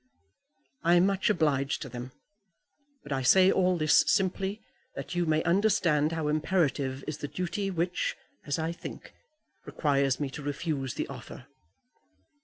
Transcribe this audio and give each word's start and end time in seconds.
"I 0.83 0.95
am 0.95 1.05
much 1.05 1.29
obliged 1.29 1.79
to 1.83 1.87
them. 1.89 2.11
But 3.03 3.11
I 3.11 3.21
say 3.21 3.51
all 3.51 3.77
this 3.77 4.03
simply 4.07 4.59
that 4.95 5.13
you 5.13 5.27
may 5.27 5.43
understand 5.43 6.11
how 6.11 6.27
imperative 6.27 7.03
is 7.05 7.19
the 7.19 7.27
duty 7.27 7.69
which, 7.69 8.17
as 8.43 8.57
I 8.57 8.71
think, 8.71 9.13
requires 9.63 10.19
me 10.19 10.31
to 10.31 10.41
refuse 10.41 10.95
the 10.95 11.05
offer." 11.07 11.45